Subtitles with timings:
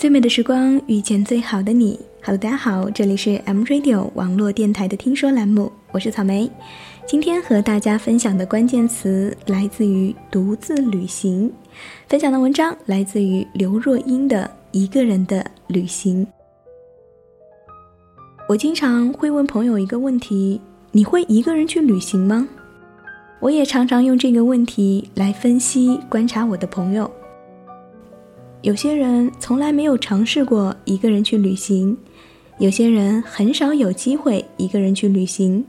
[0.00, 2.00] 最美的时光遇见最好的你。
[2.22, 6.50] Hello，大家好，这里是 M Radio 网络电台的听说栏目，我是草莓。
[7.06, 11.52] 今天和大家分享的关键词来自于独自旅行，
[12.08, 16.26] 分享的文章来自于刘若英的《一个人的旅行》。
[18.48, 20.58] 我经常会问朋友一个问题：
[20.92, 22.48] 你会一个人去旅行吗？
[23.38, 27.10] 我也常常用这个问题来分析、观察我的朋友。
[28.62, 31.96] 有些人从来没有尝试过一个人去旅行，
[32.58, 35.64] 有些人很少有机会一个人去旅行，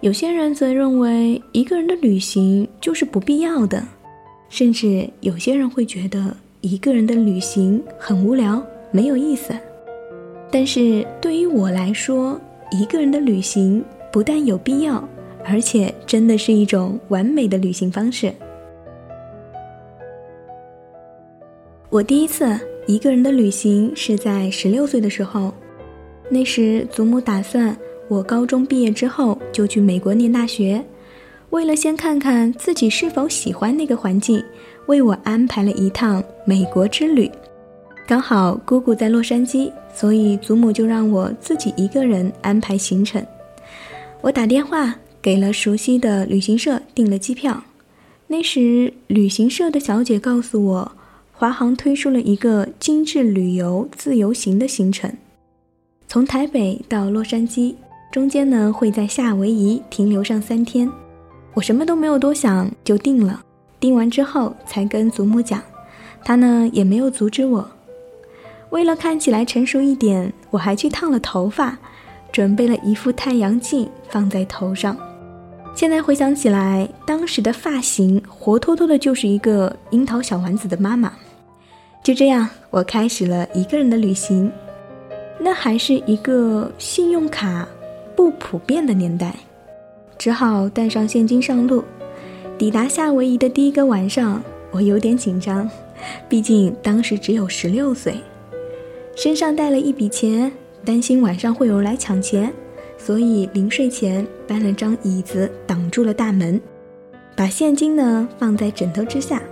[0.00, 3.84] 有些人则认为一个人的旅行就是不必要的，
[4.48, 9.52] 甚至有些人会觉得一个人的旅行很无聊、没有意思。
[10.50, 15.02] 但是对于我来说，一个人的旅行不但有必要。
[15.44, 18.32] 而且真的是一种完美的旅行方式。
[21.92, 25.52] 我第一次一个人的旅行是在十六岁的时候，
[26.30, 27.76] 那时祖母打算
[28.08, 30.82] 我高中毕业之后就去美国念大学，
[31.50, 34.42] 为了先看看自己是否喜欢那个环境，
[34.86, 37.30] 为我安排了一趟美国之旅。
[38.06, 43.22] 刚好姑姑在洛杉矶，所以祖母就让我自己一个人安排行程。
[44.22, 44.96] 我打电话。
[45.20, 47.62] 给了熟悉的旅行社订了机票，
[48.26, 50.92] 那时旅行社的小姐告诉我，
[51.34, 55.12] 华航推出了一个精致旅游自由行的行程，
[56.06, 57.74] 从台北到洛杉矶，
[58.12, 60.88] 中间呢会在夏威夷停留上三天。
[61.54, 63.42] 我什么都没有多想就定了，
[63.80, 65.60] 订完之后才跟祖母讲，
[66.24, 67.68] 她呢也没有阻止我。
[68.70, 71.76] 为了看起来成熟一点，我还去烫了头发，
[72.30, 74.96] 准备了一副太阳镜放在头上。
[75.74, 81.12] 现在回想起来，当时的发型活脱脱的就是一个樱桃小丸子的妈妈。
[82.02, 84.50] 就这样，我开始了一个人的旅行。
[85.38, 87.66] 那还是一个信用卡
[88.16, 89.34] 不普遍的年代，
[90.18, 91.84] 只好带上现金上路。
[92.58, 95.68] 抵达夏威夷的第一个晚上，我有点紧张，
[96.28, 98.16] 毕竟当时只有十六岁，
[99.16, 100.52] 身上带了一笔钱，
[100.84, 102.52] 担心晚上会有人来抢钱。
[102.98, 106.60] 所以临睡前搬了张椅子挡住了大门，
[107.36, 109.42] 把现金呢放在枕头之下。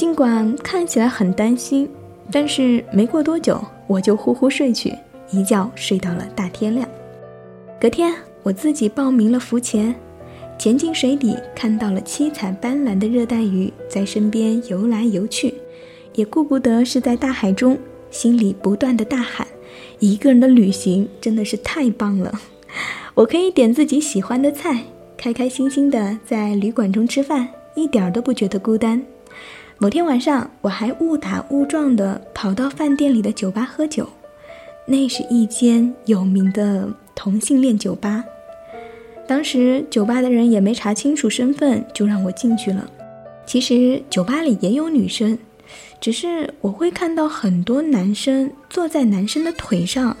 [0.00, 1.86] 尽管看起来很担心，
[2.32, 4.94] 但是没过多久我就呼呼睡去，
[5.30, 6.88] 一觉睡到了大天亮。
[7.78, 8.10] 隔天
[8.42, 9.94] 我自己报名了浮潜，
[10.58, 15.52] 潜进水底看到了七彩斑斓的热带鱼在身边游来游去，
[16.14, 17.76] 也顾不得是在大海中，
[18.10, 19.46] 心里不断的大喊：
[19.98, 22.40] 一个人的旅行真的是太棒了。
[23.12, 24.82] 我可以点自己喜欢的菜，
[25.18, 29.04] 开开心心的在旅馆中吃饭，一点都不觉得孤单。
[29.82, 34.06] 某天晚上，我还误打误撞的跑到饭店里的酒吧喝酒，
[34.84, 38.22] 那是一间有名的同性恋酒吧。
[39.26, 42.90] 当时酒吧的人也没查清楚身份，就让我进去了。
[43.46, 45.38] 其实酒吧里也有女生，
[45.98, 50.14] 只是我会看到很多男生坐在男生的腿上。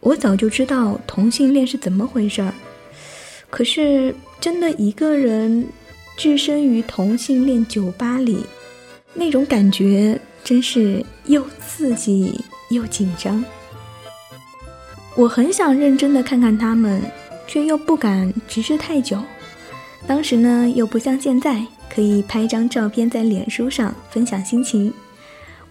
[0.00, 2.54] 我早就知道同性恋是怎么回事儿，
[3.50, 5.66] 可是真的一个人
[6.22, 8.46] 置身于同性恋酒吧里，
[9.12, 12.40] 那种感觉真是又刺激
[12.70, 13.44] 又紧张。
[15.16, 17.02] 我很想认真的看看他们，
[17.48, 19.20] 却又不敢直视太久。
[20.06, 21.60] 当时呢，又不像现在
[21.92, 24.94] 可以拍张照片在脸书上分享心情，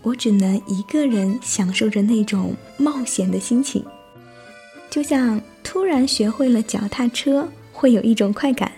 [0.00, 3.84] 我只能一个人享受着那种冒险的心情。
[4.88, 8.70] 就像突然学会了脚踏车，会有一种快感。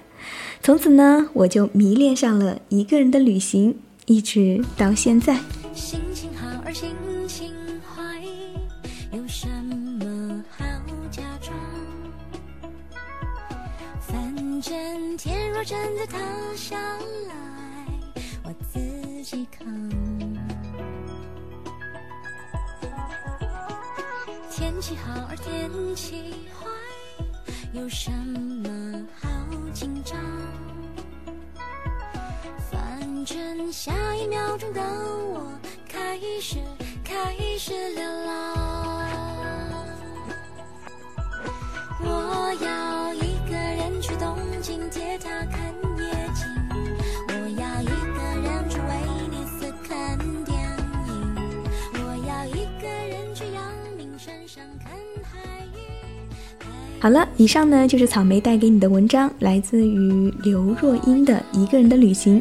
[0.62, 3.74] 从此呢，我就迷恋上了一个人的旅行，
[4.04, 5.41] 一直到现在。
[5.74, 6.91] 心情好而心
[7.26, 8.22] 情坏，
[9.16, 10.65] 有什么好
[11.10, 11.56] 假装？
[14.00, 16.18] 反正天若真的塌
[16.54, 18.78] 下来，我自
[19.22, 19.66] 己扛。
[24.50, 26.66] 天气好而天气坏，
[27.78, 29.28] 有什么好
[29.72, 30.19] 紧张？
[32.71, 35.53] 反正下一秒钟的我
[35.89, 36.57] 开始
[37.04, 38.57] 开始流浪。
[42.01, 45.72] 我要一个人去东京铁塔看
[57.00, 62.41] 好了，以上呢就是草莓带给你的文章，来自于刘若英的《一个人的旅行》。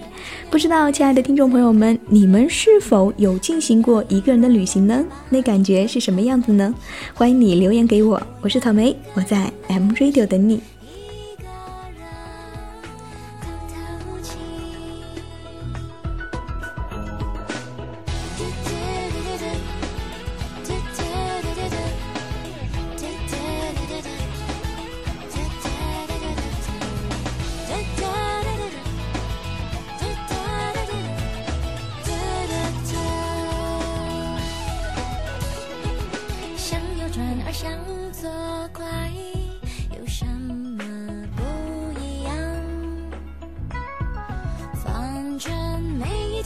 [0.49, 5.05] 不知道，亲爱的听众朋友们，你们是否有进行过一个人的旅行呢？
[5.29, 6.73] 那感觉是什么样子呢？
[7.13, 10.59] 欢迎你留言给我，我是草莓，我在 M Radio 等你。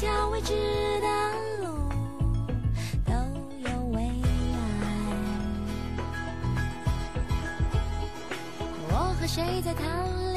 [0.02, 0.52] 条未知
[1.00, 1.08] 的
[1.62, 1.68] 路
[3.06, 3.14] 都
[3.70, 4.58] 有未来。
[8.90, 9.86] 我和谁在谈
[10.24, 10.31] 论？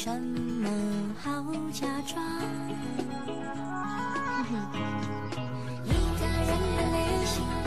[0.00, 0.70] 什么
[1.20, 1.42] 好
[1.72, 2.22] 假装？
[5.84, 7.57] 一个人的旅行。